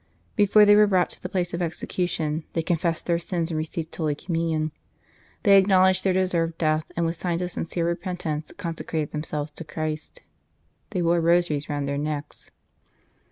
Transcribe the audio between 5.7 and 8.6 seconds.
ledged they deserved death, and with signs of sincere repentance